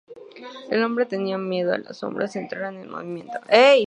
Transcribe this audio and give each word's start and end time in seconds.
El 0.71 0.83
hombre 0.83 1.05
tenía 1.05 1.37
miedo 1.37 1.71
a 1.71 1.75
que 1.77 1.83
las 1.83 1.97
sombras 1.97 2.35
entraran 2.35 2.75
en 2.77 2.89
movimiento. 2.89 3.39